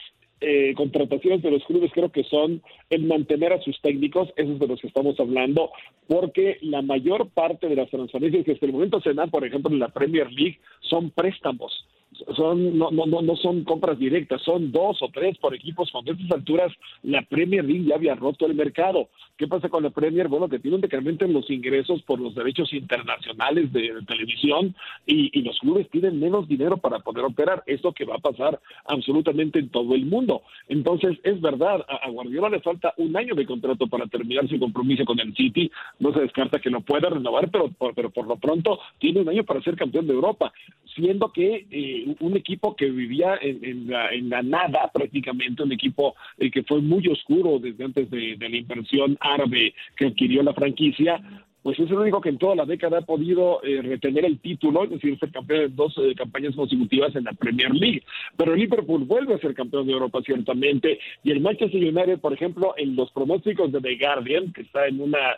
eh, 0.48 0.76
contrataciones 0.76 1.42
de 1.42 1.50
los 1.50 1.64
clubes 1.64 1.92
creo 1.92 2.12
que 2.12 2.24
son 2.24 2.62
el 2.92 3.06
mantener 3.06 3.52
a 3.52 3.62
sus 3.62 3.82
técnicos, 3.82 4.32
esos 4.36 4.60
de 4.60 4.68
los 4.68 4.80
que 4.80 4.88
estamos 4.88 5.20
hablando, 5.20 5.72
porque 6.08 6.60
la 6.62 6.84
mayor 6.84 7.30
parte 7.30 7.68
de 7.68 7.76
las 7.76 7.90
transferencias 7.90 8.46
que 8.46 8.52
hasta 8.52 8.68
el 8.68 8.74
momento 8.74 9.02
se 9.02 9.16
dan, 9.16 9.32
por 9.32 9.44
ejemplo, 9.44 9.72
en 9.72 9.80
la 9.80 9.90
Premier 9.90 10.32
League, 10.32 10.60
son 10.82 11.10
préstamos 11.10 11.88
son 12.36 12.78
no, 12.78 12.92
no, 12.92 13.06
no 13.06 13.36
son 13.38 13.64
compras 13.64 13.98
directas, 13.98 14.42
son 14.42 14.72
dos 14.72 15.02
o 15.02 15.10
tres 15.10 15.38
por 15.38 15.54
equipos. 15.54 15.92
Cuando 15.92 16.12
a 16.12 16.16
estas 16.16 16.32
alturas 16.32 16.72
la 17.04 17.22
Premier 17.24 17.66
League 17.66 17.86
ya 17.86 17.96
había 17.96 18.16
roto 18.16 18.46
el 18.46 18.56
mercado. 18.56 19.10
¿Qué 19.38 19.48
pasa 19.48 19.68
con 19.68 19.84
la 19.84 19.90
Premier? 19.90 20.30
Bueno, 20.30 20.48
que 20.48 20.60
tiene 20.60 20.76
un 20.76 20.82
decremento 20.82 21.26
en 21.26 21.34
los 21.34 21.50
ingresos 21.50 22.02
por 22.04 22.20
los 22.20 22.36
derechos 22.36 22.72
internacionales 22.72 23.72
de, 23.74 23.92
televisión 24.08 24.76
y, 25.06 25.42
los 25.42 25.60
clubes 25.60 25.90
tienen 25.92 26.20
menos 26.20 26.48
dinero 26.48 26.78
para 26.78 27.00
poder 27.00 27.26
operar. 27.26 27.62
Eso 27.68 27.92
que 27.92 28.06
va 28.06 28.16
a 28.16 28.20
pasar 28.20 28.60
absolutamente 28.86 29.60
en 29.60 29.70
todo 29.70 29.94
el 29.94 30.06
mundo. 30.06 30.42
Entonces, 30.70 31.18
es 31.24 31.40
verdad, 31.42 31.86
a, 31.88 32.10
Guardiola 32.10 32.50
le 32.50 32.62
falta 32.62 32.94
un 32.98 33.16
año 33.16 33.36
de 33.36 33.46
contrato 33.46 33.88
para 33.88 34.08
terminar 34.08 34.48
su 34.48 34.58
compromiso 34.58 35.04
con 35.06 35.20
el 35.20 35.36
City. 35.36 35.70
No 36.00 36.14
se 36.14 36.22
descarta 36.22 36.60
que 36.60 36.70
lo 36.70 36.82
pueda 36.82 37.10
renovar, 37.10 37.52
pero, 37.52 37.70
pero 37.94 38.10
por 38.10 38.28
lo 38.28 38.38
pronto 38.38 38.80
tiene 39.00 39.20
un 39.20 39.30
año 39.30 39.44
para 39.44 39.62
ser 39.62 39.76
campeón 39.76 40.08
de 40.08 40.14
Europa, 40.14 40.54
siendo 40.96 41.32
que 41.32 41.68
eh, 41.70 42.05
un 42.20 42.38
equipo 42.38 42.76
que 42.76 42.90
vivía 42.90 43.38
en, 43.42 43.88
la, 43.90 44.42
nada 44.42 44.90
prácticamente, 44.94 45.64
un 45.64 45.72
equipo 45.72 46.16
eh, 46.38 46.52
que 46.52 46.64
fue 46.64 46.82
muy 46.82 47.08
oscuro 47.08 47.60
desde 47.60 47.84
antes 47.84 48.10
de, 48.10 48.38
la 48.40 48.56
inversión 48.56 49.18
árabe 49.20 49.74
que 49.96 50.08
adquirió 50.08 50.44
la 50.44 50.54
franquicia, 50.54 51.22
pues 51.64 51.80
es 51.80 51.90
el 51.90 51.98
único 51.98 52.22
que 52.22 52.30
en 52.30 52.38
toda 52.38 52.56
la 52.56 52.66
década 52.66 53.00
ha 53.00 53.02
podido 53.02 53.64
eh, 53.64 53.82
retener 53.82 54.24
el 54.26 54.40
título, 54.40 54.84
es 54.84 54.92
decir, 54.92 55.18
ser 55.18 55.32
campeón 55.32 55.62
en 55.62 55.76
dos 55.76 55.96
eh, 55.98 56.14
campañas 56.16 56.56
consecutivas 56.56 57.16
en 57.16 57.24
la 57.24 57.34
Premier 57.34 57.74
League. 57.74 58.04
Pero 58.38 58.56
Liverpool 58.56 59.06
vuelve 59.06 59.34
a 59.34 59.40
ser 59.40 59.56
campeón 59.56 59.88
de 59.88 59.94
Europa, 59.94 60.22
ciertamente, 60.24 61.00
y 61.24 61.32
el 61.32 61.42
Manchester 61.42 61.82
United, 61.82 62.20
por 62.20 62.34
ejemplo, 62.34 62.76
en 62.78 62.96
los 62.96 63.12
pronósticos 63.12 63.72
de 63.72 63.82
The 63.82 63.98
Guardian, 63.98 64.54
que 64.54 64.62
está 64.62 64.88
en 64.88 65.02
una 65.02 65.38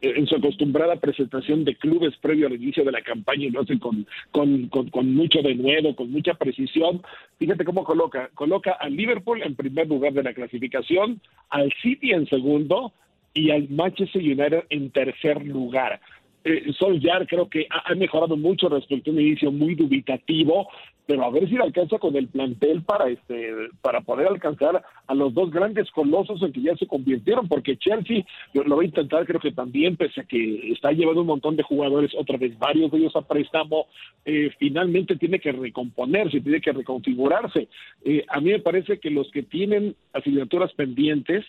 en 0.00 0.26
su 0.26 0.36
acostumbrada 0.36 0.96
presentación 0.96 1.64
de 1.64 1.74
clubes 1.74 2.16
previo 2.18 2.46
al 2.46 2.54
inicio 2.54 2.84
de 2.84 2.92
la 2.92 3.02
campaña 3.02 3.46
y 3.46 3.50
lo 3.50 3.62
hace 3.62 3.78
con, 3.78 4.06
con, 4.30 4.68
con, 4.68 5.14
mucho 5.14 5.42
denuedo, 5.42 5.96
con 5.96 6.10
mucha 6.10 6.34
precisión. 6.34 7.02
Fíjate 7.38 7.64
cómo 7.64 7.84
coloca, 7.84 8.30
coloca 8.34 8.72
al 8.72 8.94
Liverpool 8.94 9.42
en 9.42 9.56
primer 9.56 9.88
lugar 9.88 10.12
de 10.12 10.22
la 10.22 10.34
clasificación, 10.34 11.20
al 11.50 11.72
City 11.82 12.12
en 12.12 12.28
segundo 12.28 12.92
y 13.34 13.50
al 13.50 13.68
Manchester 13.68 14.22
United 14.22 14.64
en 14.70 14.90
tercer 14.90 15.44
lugar. 15.44 16.00
Eh, 16.44 16.72
Solskjaer 16.78 17.26
creo 17.26 17.48
que 17.48 17.66
ha, 17.68 17.94
mejorado 17.94 18.36
mucho 18.36 18.68
respecto 18.68 19.10
a 19.10 19.14
un 19.14 19.20
inicio 19.20 19.50
muy 19.50 19.74
dubitativo, 19.74 20.68
pero 21.08 21.24
a 21.24 21.30
ver 21.30 21.48
si 21.48 21.54
le 21.54 21.62
alcanza 21.62 21.98
con 21.98 22.14
el 22.16 22.28
plantel 22.28 22.82
para 22.82 23.08
este 23.08 23.54
para 23.80 24.02
poder 24.02 24.26
alcanzar 24.26 24.84
a 25.06 25.14
los 25.14 25.32
dos 25.32 25.50
grandes 25.50 25.90
colosos 25.90 26.42
en 26.42 26.52
que 26.52 26.60
ya 26.60 26.76
se 26.76 26.86
convirtieron, 26.86 27.48
porque 27.48 27.78
Chelsea 27.78 28.26
lo 28.52 28.76
va 28.76 28.82
a 28.82 28.84
intentar, 28.84 29.24
creo 29.24 29.40
que 29.40 29.52
también, 29.52 29.96
pese 29.96 30.20
a 30.20 30.24
que 30.24 30.70
está 30.70 30.92
llevando 30.92 31.22
un 31.22 31.28
montón 31.28 31.56
de 31.56 31.62
jugadores, 31.62 32.12
otra 32.14 32.36
vez 32.36 32.58
varios 32.58 32.92
de 32.92 32.98
ellos 32.98 33.16
a 33.16 33.22
préstamo, 33.22 33.86
eh, 34.26 34.50
finalmente 34.58 35.16
tiene 35.16 35.40
que 35.40 35.50
recomponerse, 35.50 36.42
tiene 36.42 36.60
que 36.60 36.72
reconfigurarse. 36.72 37.68
Eh, 38.04 38.26
a 38.28 38.38
mí 38.40 38.50
me 38.50 38.58
parece 38.58 38.98
que 38.98 39.08
los 39.08 39.30
que 39.30 39.42
tienen 39.42 39.96
asignaturas 40.12 40.74
pendientes, 40.74 41.42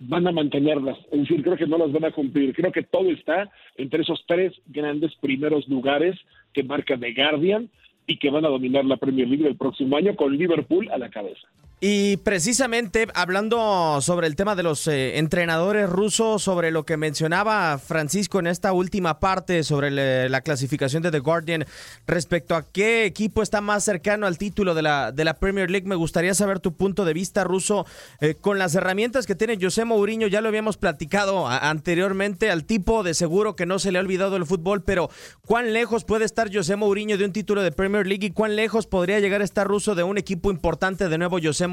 van 0.00 0.26
a 0.26 0.32
mantenerlas. 0.32 0.98
Es 1.12 1.20
decir, 1.20 1.42
creo 1.42 1.56
que 1.56 1.68
no 1.68 1.78
las 1.78 1.92
van 1.92 2.04
a 2.04 2.10
cumplir. 2.10 2.52
Creo 2.52 2.72
que 2.72 2.82
todo 2.82 3.10
está 3.10 3.48
entre 3.76 4.02
esos 4.02 4.22
tres 4.26 4.52
grandes 4.66 5.14
primeros 5.16 5.66
lugares 5.68 6.18
que 6.52 6.64
marca 6.64 6.98
The 6.98 7.14
Guardian 7.14 7.70
y 8.06 8.18
que 8.18 8.30
van 8.30 8.44
a 8.44 8.48
dominar 8.48 8.84
la 8.84 8.96
Premier 8.96 9.28
League 9.28 9.46
el 9.46 9.56
próximo 9.56 9.96
año 9.96 10.14
con 10.16 10.36
Liverpool 10.36 10.90
a 10.90 10.98
la 10.98 11.10
cabeza. 11.10 11.48
Y 11.80 12.16
precisamente 12.18 13.08
hablando 13.14 14.00
sobre 14.00 14.26
el 14.26 14.36
tema 14.36 14.54
de 14.54 14.62
los 14.62 14.86
eh, 14.86 15.18
entrenadores 15.18 15.90
rusos, 15.90 16.42
sobre 16.42 16.70
lo 16.70 16.86
que 16.86 16.96
mencionaba 16.96 17.76
Francisco 17.78 18.38
en 18.38 18.46
esta 18.46 18.72
última 18.72 19.20
parte 19.20 19.62
sobre 19.64 19.90
la 20.28 20.40
clasificación 20.40 21.02
de 21.02 21.10
The 21.10 21.18
Guardian 21.18 21.66
respecto 22.06 22.54
a 22.54 22.62
qué 22.62 23.04
equipo 23.04 23.42
está 23.42 23.60
más 23.60 23.84
cercano 23.84 24.26
al 24.26 24.38
título 24.38 24.74
de 24.74 24.82
la, 24.82 25.12
de 25.12 25.24
la 25.24 25.34
Premier 25.34 25.70
League, 25.70 25.86
me 25.86 25.94
gustaría 25.94 26.32
saber 26.32 26.60
tu 26.60 26.72
punto 26.72 27.04
de 27.04 27.12
vista 27.12 27.44
ruso 27.44 27.86
eh, 28.20 28.34
con 28.34 28.58
las 28.58 28.74
herramientas 28.74 29.26
que 29.26 29.34
tiene 29.34 29.58
José 29.60 29.84
Mourinho, 29.84 30.26
ya 30.26 30.40
lo 30.40 30.48
habíamos 30.48 30.76
platicado 30.76 31.46
anteriormente, 31.48 32.50
al 32.50 32.64
tipo 32.64 33.02
de 33.02 33.14
seguro 33.14 33.56
que 33.56 33.66
no 33.66 33.78
se 33.78 33.92
le 33.92 33.98
ha 33.98 34.02
olvidado 34.02 34.36
el 34.36 34.46
fútbol, 34.46 34.82
pero 34.82 35.10
¿cuán 35.44 35.72
lejos 35.72 36.04
puede 36.04 36.24
estar 36.24 36.54
José 36.54 36.76
Mourinho 36.76 37.18
de 37.18 37.24
un 37.24 37.32
título 37.32 37.62
de 37.62 37.72
Premier 37.72 38.06
League 38.06 38.26
y 38.26 38.30
cuán 38.30 38.56
lejos 38.56 38.86
podría 38.86 39.20
llegar 39.20 39.42
a 39.42 39.44
estar 39.44 39.66
ruso 39.66 39.94
de 39.94 40.02
un 40.02 40.16
equipo 40.16 40.50
importante 40.50 41.08
de 41.08 41.18
nuevo 41.18 41.38
José 41.42 41.66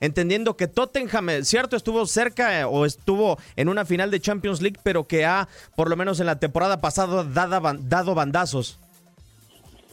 entendiendo 0.00 0.56
que 0.56 0.66
Tottenham, 0.66 1.30
eh, 1.30 1.44
cierto, 1.44 1.76
estuvo 1.76 2.06
cerca 2.06 2.60
eh, 2.60 2.64
o 2.64 2.84
estuvo 2.84 3.38
en 3.56 3.68
una 3.68 3.84
final 3.84 4.10
de 4.10 4.20
Champions 4.20 4.62
League, 4.62 4.78
pero 4.82 5.06
que 5.06 5.24
ha, 5.24 5.48
por 5.76 5.88
lo 5.88 5.96
menos 5.96 6.20
en 6.20 6.26
la 6.26 6.38
temporada 6.38 6.80
pasada, 6.80 7.24
dado 7.24 8.14
bandazos. 8.14 8.78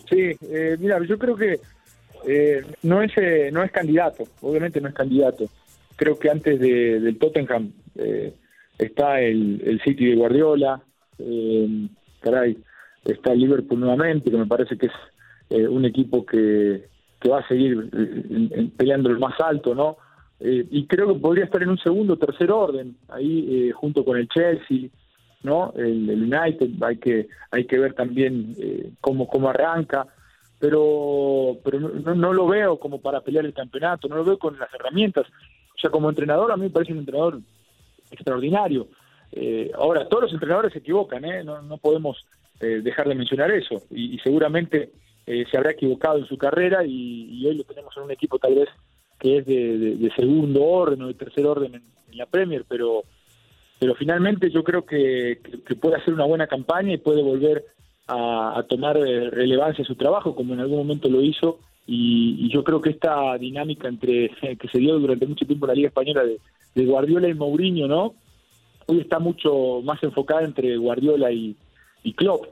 Sí, 0.10 0.36
eh, 0.42 0.77
mira, 0.80 1.00
yo 1.08 1.18
creo 1.18 1.36
que 1.36 1.60
no, 2.84 3.01
es, 3.01 3.12
no 3.51 3.63
es 3.63 3.72
candidato, 3.72 4.24
obviamente 4.42 4.82
no 4.82 4.89
es 4.89 4.96
candidato. 4.96 5.46
Creo 5.96 6.18
que 6.18 6.30
antes 6.30 6.60
de, 6.60 7.00
del 7.00 7.18
Tottenham 7.18 7.72
está 8.77 9.22
el, 9.22 9.62
el 9.65 9.82
City 9.82 10.06
de 10.08 10.15
Guardiola, 10.15 10.82
caray, 12.20 12.58
está 13.06 13.34
Liverpool 13.34 13.80
nuevamente, 13.80 14.32
que 14.32 14.38
me 14.38 14.48
parece 14.48 14.77
que 14.77 14.88
es 14.88 15.68
un 15.68 15.86
equipo 15.86 16.25
que, 16.25 16.86
que 17.19 17.29
va 17.29 17.39
a 17.39 17.48
seguir 17.48 17.89
eh, 17.93 18.69
peleando 18.77 19.10
el 19.10 19.19
más 19.19 19.39
alto, 19.39 19.74
¿no? 19.74 19.98
Eh, 20.39 20.67
y 20.69 20.86
creo 20.86 21.13
que 21.13 21.19
podría 21.19 21.45
estar 21.45 21.62
en 21.63 21.69
un 21.69 21.77
segundo 21.77 22.13
o 22.13 22.17
tercer 22.17 22.51
orden, 22.51 22.98
ahí 23.10 23.45
eh, 23.50 23.72
junto 23.72 24.03
con 24.03 24.17
el 24.17 24.27
Chelsea, 24.27 24.89
¿no? 25.43 25.74
El, 25.77 26.10
United, 26.10 26.72
hay 26.81 26.98
que, 26.98 27.27
hay 27.51 27.65
que 27.65 27.79
ver 27.79 27.93
también 27.93 28.55
cómo, 29.00 29.27
cómo 29.27 29.50
arranca, 29.50 30.07
pero, 30.60 31.57
pero 31.63 31.79
no, 31.79 32.15
no, 32.15 32.34
lo 32.34 32.48
veo 32.48 32.79
como 32.79 33.00
para 33.00 33.22
pelear 33.22 33.45
el 33.45 33.53
campeonato, 33.53 34.07
no 34.07 34.17
lo 34.17 34.25
veo 34.25 34.39
con 34.39 34.57
las 34.57 34.74
herramientas. 34.74 35.27
O 35.75 35.79
sea, 35.79 35.89
como 35.89 36.10
entrenador, 36.10 36.51
a 36.51 36.57
mí 36.57 36.63
me 36.63 36.69
parece 36.69 36.93
un 36.93 37.00
entrenador 37.00 37.39
extraordinario. 38.10 38.88
ahora, 39.77 40.07
todos 40.07 40.24
los 40.24 40.34
entrenadores 40.34 40.74
se 40.74 40.79
equivocan, 40.79 41.24
¿eh? 41.25 41.43
No, 41.43 41.62
no 41.62 41.77
podemos 41.77 42.25
dejar 42.60 43.07
de 43.07 43.15
mencionar 43.15 43.51
eso, 43.51 43.84
y 43.91 44.17
seguramente 44.19 44.91
eh, 45.27 45.46
se 45.50 45.58
habrá 45.58 45.72
equivocado 45.72 46.20
en 46.20 46.27
su 46.27 46.38
carrera 46.38 46.86
y, 46.86 47.46
hoy 47.46 47.55
lo 47.55 47.63
tenemos 47.63 47.96
en 47.98 48.03
un 48.03 48.12
equipo 48.12 48.38
tal 48.38 48.55
vez 48.55 48.70
que 49.20 49.38
es 49.38 49.46
de, 49.46 50.12
segundo 50.15 50.63
orden 50.63 51.01
o 51.01 51.08
de 51.08 51.13
tercer 51.13 51.46
orden 51.46 51.75
en, 51.75 51.84
la 52.17 52.25
Premier, 52.27 52.63
pero 52.65 53.03
pero 53.77 53.94
finalmente 53.96 54.50
yo 54.50 54.63
creo 54.63 54.86
que, 54.86 55.39
puede 55.82 55.98
hacer 55.98 56.13
una 56.13 56.24
buena 56.24 56.48
campaña 56.48 56.94
y 56.94 56.98
puede 56.98 57.22
volver 57.22 57.65
a, 58.08 58.63
tomar 58.70 58.96
eh, 58.96 59.29
relevancia 59.29 59.84
su 59.84 59.96
trabajo, 59.96 60.34
como 60.34 60.53
en 60.53 60.62
algún 60.62 60.77
momento 60.77 61.10
lo 61.10 61.22
hizo, 61.22 61.60
y, 61.88 62.48
yo 62.50 62.63
creo 62.63 62.79
que 62.79 62.91
esta 62.91 63.38
dinámica 63.38 63.88
entre 63.88 64.29
que 64.60 64.67
se 64.72 64.79
dio 64.79 64.98
durante 64.98 65.25
mucho 65.25 65.46
tiempo 65.46 65.65
en 65.65 65.70
la 65.70 65.75
Liga 65.75 65.88
Española 65.89 66.24
de, 66.24 66.86
Guardiola 66.86 67.27
y 67.27 67.34
Mourinho, 67.34 67.88
¿no? 67.88 68.13
Hoy 68.88 69.00
está 69.00 69.20
mucho 69.20 69.82
más 69.84 70.01
enfocada 70.03 70.44
entre 70.44 70.77
Guardiola 70.77 71.32
y, 71.32 71.55
y 72.03 72.13
Klopp. 72.13 72.46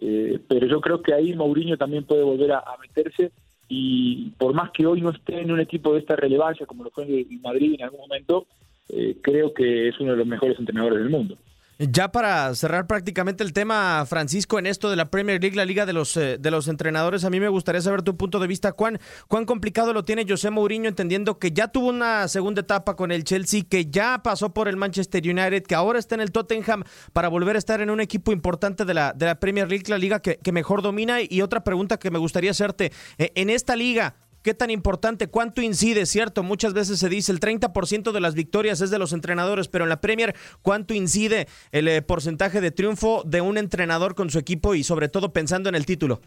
Eh, 0.00 0.38
pero 0.46 0.66
yo 0.66 0.80
creo 0.80 1.02
que 1.02 1.14
ahí 1.14 1.34
Mourinho 1.34 1.76
también 1.76 2.04
puede 2.04 2.22
volver 2.22 2.52
a, 2.52 2.64
meterse 2.80 3.32
y 3.68 4.30
por 4.38 4.52
más 4.54 4.70
que 4.70 4.86
hoy 4.86 5.00
no 5.00 5.10
esté 5.10 5.40
en 5.40 5.50
un 5.50 5.60
equipo 5.60 5.92
de 5.92 6.00
esta 6.00 6.16
relevancia 6.16 6.66
como 6.66 6.84
lo 6.84 6.90
fue 6.90 7.04
en 7.04 7.40
Madrid 7.40 7.74
en 7.74 7.84
algún 7.84 8.00
momento, 8.00 8.46
eh, 8.90 9.16
creo 9.22 9.52
que 9.52 9.88
es 9.88 9.98
uno 9.98 10.12
de 10.12 10.18
los 10.18 10.26
mejores 10.26 10.58
entrenadores 10.58 10.98
del 10.98 11.10
mundo. 11.10 11.36
Ya 11.78 12.10
para 12.10 12.54
cerrar 12.54 12.86
prácticamente 12.86 13.44
el 13.44 13.52
tema, 13.52 14.06
Francisco, 14.06 14.58
en 14.58 14.64
esto 14.64 14.88
de 14.88 14.96
la 14.96 15.10
Premier 15.10 15.42
League, 15.42 15.54
la 15.54 15.66
liga 15.66 15.84
de 15.84 15.92
los, 15.92 16.16
eh, 16.16 16.38
de 16.38 16.50
los 16.50 16.68
entrenadores, 16.68 17.22
a 17.24 17.28
mí 17.28 17.38
me 17.38 17.50
gustaría 17.50 17.82
saber 17.82 18.00
tu 18.00 18.16
punto 18.16 18.38
de 18.38 18.46
vista. 18.46 18.72
¿Cuán, 18.72 18.98
¿Cuán 19.28 19.44
complicado 19.44 19.92
lo 19.92 20.02
tiene 20.02 20.24
José 20.26 20.48
Mourinho 20.48 20.88
entendiendo 20.88 21.38
que 21.38 21.50
ya 21.52 21.68
tuvo 21.68 21.88
una 21.88 22.28
segunda 22.28 22.62
etapa 22.62 22.96
con 22.96 23.12
el 23.12 23.24
Chelsea, 23.24 23.64
que 23.68 23.90
ya 23.90 24.22
pasó 24.22 24.54
por 24.54 24.68
el 24.68 24.78
Manchester 24.78 25.22
United, 25.22 25.64
que 25.64 25.74
ahora 25.74 25.98
está 25.98 26.14
en 26.14 26.22
el 26.22 26.32
Tottenham 26.32 26.82
para 27.12 27.28
volver 27.28 27.56
a 27.56 27.58
estar 27.58 27.82
en 27.82 27.90
un 27.90 28.00
equipo 28.00 28.32
importante 28.32 28.86
de 28.86 28.94
la, 28.94 29.12
de 29.12 29.26
la 29.26 29.38
Premier 29.38 29.68
League, 29.68 29.84
la 29.88 29.98
liga 29.98 30.20
que, 30.20 30.40
mejor 30.52 30.80
domina? 30.80 31.18
Y 31.20 31.42
otra 31.42 31.62
pregunta 31.62 31.98
que 31.98 32.10
me 32.10 32.18
gustaría 32.18 32.52
hacerte, 32.52 32.90
eh, 33.18 33.32
en 33.34 33.50
esta 33.50 33.76
liga, 33.76 34.14
¿Qué 34.46 34.54
tan 34.54 34.70
importante? 34.70 35.26
¿Cuánto 35.26 35.60
incide? 35.60 36.06
Cierto, 36.06 36.44
muchas 36.44 36.72
veces 36.72 37.00
se 37.00 37.08
dice 37.08 37.32
el 37.32 37.40
30% 37.40 38.12
de 38.12 38.20
las 38.20 38.34
victorias 38.34 38.80
es 38.80 38.90
de 38.90 38.98
los 39.00 39.12
entrenadores, 39.12 39.66
pero 39.66 39.82
en 39.82 39.88
la 39.88 40.00
Premier, 40.00 40.36
¿cuánto 40.62 40.94
incide 40.94 41.48
el 41.72 41.88
eh, 41.88 42.00
porcentaje 42.00 42.60
de 42.60 42.70
triunfo 42.70 43.24
de 43.26 43.40
un 43.40 43.58
entrenador 43.58 44.14
con 44.14 44.30
su 44.30 44.38
equipo 44.38 44.76
y 44.76 44.84
sobre 44.84 45.08
todo 45.08 45.32
pensando 45.32 45.68
en 45.68 45.74
el 45.74 45.84
título? 45.84 46.20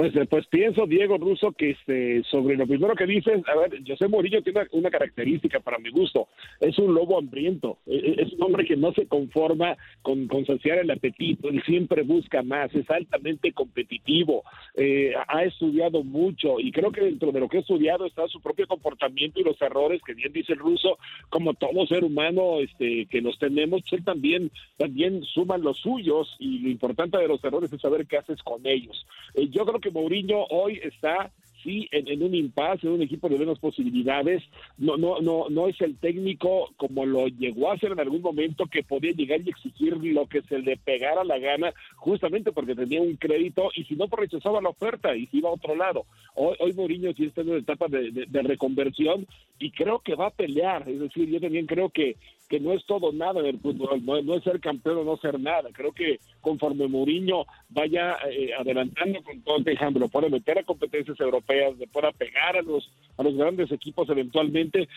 Pues, 0.00 0.14
eh, 0.14 0.26
pues 0.30 0.46
pienso, 0.46 0.86
Diego 0.86 1.18
Russo, 1.18 1.50
que 1.50 1.70
este, 1.70 2.22
sobre 2.30 2.56
lo 2.56 2.68
primero 2.68 2.94
que 2.94 3.04
dices, 3.04 3.42
a 3.48 3.58
ver, 3.58 3.82
José 3.84 4.06
Morillo 4.06 4.40
tiene 4.42 4.60
una, 4.70 4.90
característica 4.90 5.58
para 5.58 5.80
mi 5.80 5.90
gusto, 5.90 6.28
es 6.60 6.78
un 6.78 6.94
lobo 6.94 7.18
hambriento, 7.18 7.78
e, 7.84 7.96
e, 7.96 8.22
es 8.22 8.32
un 8.34 8.44
hombre 8.44 8.64
que 8.64 8.76
no 8.76 8.92
se 8.92 9.08
conforma 9.08 9.76
con, 10.02 10.28
saciar 10.46 10.78
el 10.78 10.92
apetito, 10.92 11.48
él 11.48 11.60
siempre 11.66 12.04
busca 12.04 12.44
más, 12.44 12.72
es 12.76 12.88
altamente 12.88 13.52
competitivo, 13.52 14.44
eh, 14.76 15.14
ha 15.26 15.42
estudiado 15.42 16.04
mucho. 16.04 16.60
Y 16.60 16.70
creo 16.70 16.92
que 16.92 17.00
dentro 17.00 17.32
de 17.32 17.40
lo 17.40 17.48
que 17.48 17.56
ha 17.56 17.60
estudiado 17.62 18.06
está 18.06 18.28
su 18.28 18.40
propio 18.40 18.68
comportamiento 18.68 19.40
y 19.40 19.42
los 19.42 19.60
errores 19.60 20.00
que 20.06 20.14
bien 20.14 20.32
dice 20.32 20.52
el 20.52 20.60
ruso, 20.60 20.98
como 21.28 21.54
todo 21.54 21.88
ser 21.88 22.04
humano 22.04 22.60
este, 22.60 23.06
que 23.06 23.20
los 23.20 23.36
tenemos, 23.40 23.80
pues 23.80 23.94
él 23.94 24.04
también, 24.04 24.52
también 24.76 25.24
suma 25.24 25.58
los 25.58 25.78
suyos. 25.78 26.36
Y 26.38 26.60
lo 26.60 26.68
importante 26.68 27.18
de 27.18 27.26
los 27.26 27.42
errores 27.42 27.72
es 27.72 27.80
saber 27.80 28.06
qué 28.06 28.18
haces 28.18 28.40
con 28.44 28.64
ellos. 28.64 29.04
Eh, 29.34 29.48
yo 29.48 29.66
creo 29.66 29.80
que 29.80 29.87
Mourinho 29.90 30.44
hoy 30.50 30.80
está 30.82 31.32
sí 31.62 31.88
en, 31.92 32.22
un 32.22 32.34
impasse, 32.34 32.86
en 32.86 32.94
un 32.94 33.02
equipo 33.02 33.28
de 33.28 33.38
menos 33.38 33.58
posibilidades, 33.58 34.42
no, 34.76 34.96
no, 34.96 35.20
no, 35.20 35.46
no 35.48 35.68
es 35.68 35.80
el 35.80 35.96
técnico 35.96 36.70
como 36.76 37.06
lo 37.06 37.28
llegó 37.28 37.70
a 37.70 37.74
hacer 37.74 37.92
en 37.92 38.00
algún 38.00 38.22
momento 38.22 38.66
que 38.66 38.82
podía 38.82 39.12
llegar 39.12 39.40
y 39.40 39.50
exigir 39.50 39.96
lo 39.96 40.26
que 40.26 40.42
se 40.42 40.58
le 40.58 40.76
pegara 40.76 41.24
la 41.24 41.38
gana, 41.38 41.72
justamente 41.96 42.52
porque 42.52 42.74
tenía 42.74 43.00
un 43.00 43.16
crédito 43.16 43.70
y 43.74 43.84
si 43.84 43.94
no 43.94 44.08
pues 44.08 44.30
rechazaba 44.30 44.60
la 44.60 44.70
oferta 44.70 45.16
y 45.16 45.28
iba 45.32 45.48
a 45.48 45.54
otro 45.54 45.74
lado. 45.74 46.06
Hoy, 46.34 46.56
hoy 46.60 46.72
Mourinho 46.72 47.12
sí 47.14 47.26
está 47.26 47.40
en 47.40 47.50
una 47.50 47.58
etapa 47.58 47.86
de, 47.88 48.26
reconversión 48.42 49.26
y 49.58 49.70
creo 49.72 49.98
que 49.98 50.14
va 50.14 50.26
a 50.26 50.30
pelear, 50.30 50.88
es 50.88 51.00
decir, 51.00 51.28
yo 51.28 51.40
también 51.40 51.66
creo 51.66 51.90
que 51.90 52.16
que 52.48 52.60
no 52.60 52.72
es 52.72 52.84
todo 52.86 53.12
nada 53.12 53.42
del 53.42 53.58
fútbol, 53.58 54.04
no, 54.04 54.34
es 54.34 54.42
ser 54.42 54.60
campeón 54.60 54.98
o 54.98 55.04
no 55.04 55.16
ser 55.18 55.38
nada. 55.38 55.68
Creo 55.72 55.92
que 55.92 56.18
conforme 56.40 56.88
Mourinho 56.88 57.46
vaya 57.68 58.16
eh, 58.30 58.50
adelantando 58.58 59.22
con 59.22 59.42
todo 59.42 59.62
ejemplo, 59.66 60.08
puede 60.08 60.30
meter 60.30 60.58
a 60.58 60.64
competencias 60.64 61.18
europeas, 61.20 61.76
le 61.78 61.86
pueda 61.86 62.10
pegar 62.12 62.56
a 62.56 62.62
los, 62.62 62.90
a 63.16 63.22
los 63.22 63.34
grandes 63.36 63.70
equipos 63.70 64.08
eventualmente, 64.08 64.88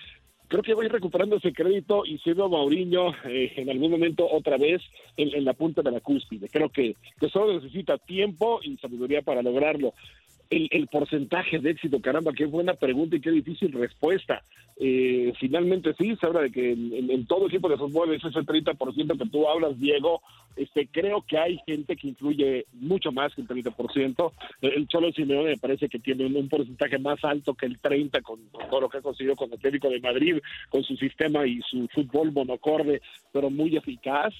creo 0.52 0.64
que 0.64 0.74
va 0.74 0.84
a 0.84 0.86
ir 0.86 0.92
recuperando 0.92 1.38
ese 1.38 1.54
crédito 1.54 2.06
y 2.06 2.18
siendo 2.20 2.50
Mourinho 2.50 3.14
eh, 3.26 3.54
en 3.56 3.70
algún 3.70 3.92
momento 3.92 4.28
otra 4.30 4.58
vez 4.58 4.82
en, 5.16 5.46
la 5.46 5.54
punta 5.54 5.82
de 5.82 5.92
la 5.92 6.02
cúspide. 6.02 6.50
Creo 6.50 6.70
que, 6.70 6.96
que 7.20 7.30
solo 7.30 7.54
necesita 7.54 7.98
tiempo 7.98 8.60
y 8.62 8.76
sabiduría 8.78 9.22
para 9.22 9.42
lograrlo 9.42 9.94
el, 10.52 10.88
porcentaje 10.88 11.60
de 11.60 11.72
éxito, 11.72 12.02
caramba, 12.02 12.34
qué 12.34 12.46
buena 12.46 12.74
pregunta 12.74 13.16
y 13.16 13.22
qué 13.22 13.32
difícil 13.32 13.72
respuesta. 13.72 14.42
Eh, 14.78 15.32
finalmente 15.40 15.94
sí, 15.98 16.16
se 16.18 16.26
habla 16.26 16.42
de 16.42 16.52
que 16.52 16.72
en, 16.72 17.26
todo 17.26 17.48
equipo 17.48 17.70
de 17.70 17.78
fútbol 17.78 18.14
es 18.14 18.24
ese 18.24 18.40
30% 18.40 19.18
que 19.18 19.30
tú 19.30 19.48
hablas, 19.48 19.80
Diego. 19.80 20.22
Este, 20.56 20.88
creo 20.88 21.22
que 21.22 21.38
hay 21.38 21.60
gente 21.66 21.96
que 21.96 22.10
influye 22.10 22.66
mucho 22.74 23.12
más 23.12 23.34
que 23.34 23.42
el 23.42 23.48
30%. 23.48 24.32
El 24.62 24.88
Cholo 24.88 25.12
Simeone 25.14 25.52
me 25.52 25.58
parece 25.58 25.88
que 25.88 26.00
tiene 26.00 26.26
un, 26.26 26.50
porcentaje 26.50 27.00
más 27.00 27.24
alto 27.24 27.54
que 27.54 27.68
el 27.68 27.80
30% 27.82 28.22
con, 28.22 28.40
todo 28.70 28.82
lo 28.82 28.90
que 28.90 28.98
ha 28.98 29.02
conseguido 29.02 29.36
con 29.36 29.50
el 29.50 29.56
Atlético 29.56 29.90
de 29.90 30.02
Madrid, 30.02 30.38
con 30.70 30.84
su 30.84 30.98
sistema 30.98 31.48
y 31.48 31.62
su 31.62 31.88
fútbol 31.88 32.34
monocorde, 32.34 33.02
pero 33.32 33.50
muy 33.50 33.78
eficaz 33.78 34.34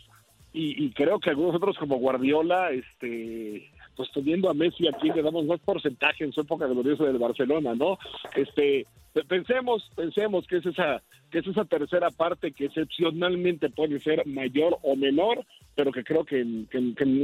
y, 0.54 0.92
creo 0.92 1.20
que 1.20 1.30
algunos 1.30 1.56
otros 1.56 1.78
como 1.78 1.98
Guardiola, 1.98 2.72
este, 2.72 3.70
pues 4.02 4.12
teniendo 4.14 4.50
a 4.50 4.56
Messi 4.56 4.88
aquí 4.88 5.12
le 5.12 5.22
damos 5.22 5.46
más 5.46 5.60
porcentaje 5.60 6.24
en 6.24 6.34
su 6.34 6.42
época 6.42 6.66
gloriosa 6.66 7.04
del 7.04 7.20
Barcelona, 7.20 7.76
¿no? 7.76 8.00
Este, 8.36 8.88
pensemos, 9.28 9.90
pensemos 9.96 10.48
que 10.48 10.58
es 10.58 10.66
esa 10.66 11.02
que 11.32 11.40
es 11.40 11.48
esa 11.48 11.66
tercera 11.66 12.10
parte 12.12 12.52
que 12.52 12.66
excepcionalmente 12.66 13.70
puede 13.70 14.00
ser 14.00 14.28
mayor 14.28 14.78
o 14.84 14.96
menor, 14.96 15.46
pero 15.76 15.92
que 15.92 16.04
creo 16.04 16.26
que 16.26 16.42
en, 16.42 16.68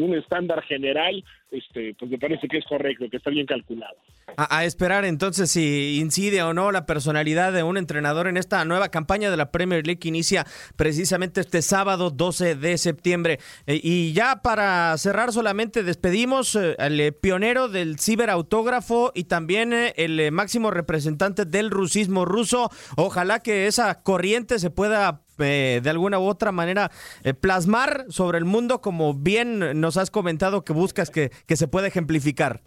un 0.02 0.16
estándar 0.16 0.64
general, 0.64 1.24
este, 1.52 1.94
pues 2.00 2.10
me 2.10 2.18
parece 2.18 2.48
que 2.48 2.58
es 2.58 2.66
correcto, 2.66 3.06
que 3.12 3.18
está 3.18 3.30
bien 3.30 3.46
calculado. 3.46 3.98
A, 4.38 4.66
esperar 4.66 5.06
entonces 5.06 5.52
si 5.52 6.00
incide 6.00 6.42
o 6.44 6.54
no 6.54 6.72
la 6.72 6.86
personalidad 6.86 7.54
de 7.54 7.64
un 7.64 7.78
entrenador 7.78 8.28
en 8.28 8.38
esta 8.38 8.64
nueva 8.66 8.90
campaña 8.90 9.30
de 9.30 9.38
la 9.38 9.52
Premier 9.52 9.86
League 9.86 10.00
que 10.00 10.08
inicia 10.08 10.46
precisamente 10.76 11.42
este 11.42 11.62
sábado 11.62 12.10
12 12.10 12.56
de 12.56 12.78
septiembre. 12.78 13.40
Eh, 13.68 13.80
y 13.84 14.14
ya 14.14 14.42
para 14.42 14.98
cerrar 14.98 15.32
solamente 15.32 15.84
despedimos 15.84 16.56
eh, 16.56 16.76
al 16.80 17.00
eh, 17.00 17.12
pionero 17.12 17.68
del 17.68 18.00
ciberautógrafo 18.00 19.12
y 19.14 19.26
también 19.26 19.74
el 19.96 20.32
máximo 20.32 20.72
representante 20.72 21.46
del 21.46 21.70
rusismo 21.78 22.26
ruso. 22.26 22.70
Ojalá 22.98 23.40
que 23.40 23.68
esa 23.68 24.04
corriente 24.04 24.60
se 24.60 24.70
pueda 24.70 25.22
eh, 25.40 25.80
de 25.82 25.90
alguna 25.90 26.20
u 26.20 26.24
otra 26.24 26.52
manera 26.52 26.92
eh, 27.24 27.34
plasmar 27.34 28.06
sobre 28.10 28.38
el 28.38 28.46
mundo 28.46 28.82
como 28.82 29.14
bien 29.14 29.80
nos 29.80 29.96
has 29.98 30.12
comentado 30.12 30.66
que 30.66 30.74
buscas 30.74 31.12
que, 31.12 31.32
que 31.46 31.56
se 31.56 31.68
pueda 31.68 31.88
ejemplificar. 31.88 32.62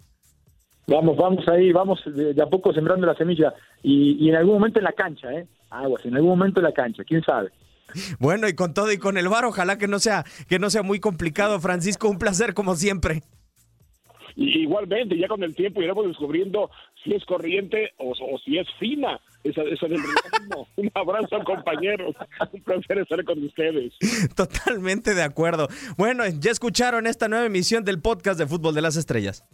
Vamos, 0.87 1.15
vamos 1.15 1.47
ahí, 1.47 1.71
vamos 1.71 2.01
de, 2.05 2.41
a 2.41 2.47
poco 2.47 2.73
sembrando 2.73 3.05
la 3.05 3.15
semilla 3.15 3.53
y, 3.83 4.27
en 4.27 4.35
algún 4.35 4.55
momento 4.55 4.79
en 4.79 4.85
la 4.85 4.93
cancha, 4.93 5.31
¿eh? 5.31 5.47
Aguas, 5.69 6.05
en 6.05 6.15
algún 6.15 6.31
momento 6.31 6.59
en 6.59 6.65
la 6.65 6.73
cancha, 6.73 7.03
quién 7.03 7.23
sabe. 7.23 7.49
Bueno, 8.19 8.47
y 8.47 8.53
con 8.53 8.73
todo 8.73 8.91
y 8.91 8.97
con 8.97 9.17
el 9.17 9.27
bar, 9.29 9.45
ojalá 9.45 9.77
que 9.77 9.87
no 9.87 9.99
sea 9.99 10.23
que 10.47 10.59
no 10.59 10.69
sea 10.69 10.81
muy 10.81 10.99
complicado, 10.99 11.59
Francisco, 11.59 12.09
un 12.09 12.19
placer 12.19 12.53
como 12.53 12.75
siempre. 12.75 13.21
igualmente, 14.35 15.17
ya 15.17 15.27
con 15.27 15.43
el 15.43 15.55
tiempo 15.55 15.81
iremos 15.81 16.07
descubriendo 16.07 16.69
si 17.03 17.13
es 17.13 17.25
corriente 17.25 17.91
o, 17.97 18.13
si 18.43 18.57
es 18.57 18.67
fina 18.79 19.19
esa, 19.43 19.63
esa 19.63 19.87
del 19.87 19.99
Un 20.75 20.91
abrazo, 20.93 21.43
compañeros. 21.43 22.15
Un 22.51 22.61
placer 22.61 22.99
estar 22.99 23.23
con 23.23 23.43
ustedes. 23.43 23.93
Totalmente 24.35 25.13
de 25.13 25.23
acuerdo. 25.23 25.67
Bueno, 25.97 26.23
ya 26.27 26.51
escucharon 26.51 27.07
esta 27.07 27.27
nueva 27.27 27.45
emisión 27.45 27.83
del 27.83 28.01
podcast 28.01 28.39
de 28.39 28.47
Fútbol 28.47 28.75
de 28.75 28.81
las 28.81 28.95
Estrellas. 28.95 29.45